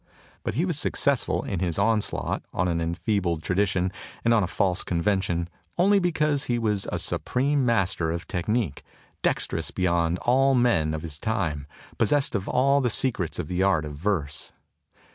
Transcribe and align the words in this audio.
But 0.41 0.55
he 0.55 0.65
was 0.65 0.79
successful 0.79 1.43
in 1.43 1.59
his 1.59 1.77
on 1.77 1.99
slaught 1.99 2.41
on 2.51 2.67
an 2.67 2.81
enfeebled 2.81 3.43
tradition 3.43 3.91
and 4.25 4.33
on 4.33 4.41
a 4.43 4.47
false 4.47 4.83
convention 4.83 5.47
only 5.77 5.99
because 5.99 6.45
he 6.45 6.57
was 6.57 6.87
a 6.91 6.97
supreme 6.97 7.63
master 7.67 8.09
of 8.09 8.25
technic, 8.27 8.81
dextrous 9.21 9.69
beyond 9.69 10.17
all 10.23 10.55
the 10.55 10.59
men 10.61 10.95
of 10.95 11.03
his 11.03 11.19
time, 11.19 11.67
possessed 11.99 12.33
of 12.33 12.49
all 12.49 12.81
the 12.81 12.89
secrets 12.89 13.37
of 13.37 13.47
the 13.47 13.61
art 13.61 13.85
of 13.85 13.93
verse. 13.93 14.53